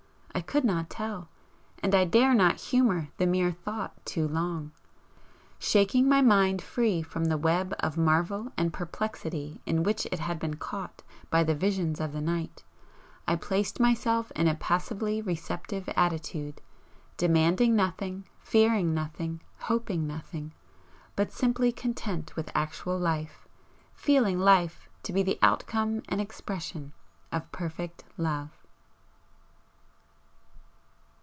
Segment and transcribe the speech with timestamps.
[0.33, 1.27] I could not tell
[1.83, 4.71] and I dare not humour the mere thought too long.
[5.59, 10.39] Shaking my mind free from the web of marvel and perplexity in which it had
[10.39, 12.63] been caught by the visions of the night,
[13.27, 16.59] I placed myself in a passively receptive attitude
[17.17, 20.53] demanding nothing, fearing nothing, hoping nothing
[21.15, 23.47] but simply content with actual Life,
[23.93, 26.93] feeling Life to be the outcome and expression
[27.31, 28.49] of perfect Love.